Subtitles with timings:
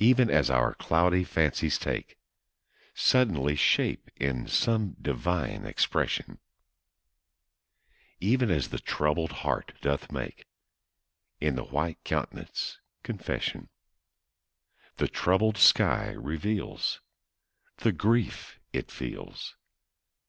[0.00, 2.18] Even as our cloudy fancies take
[2.92, 6.40] Suddenly shape in some divine expression,
[8.18, 10.44] Even as the troubled heart doth make
[11.40, 13.68] In the white countenance confession
[14.96, 17.00] The troubled sky reveals
[17.76, 19.54] The grief it feels.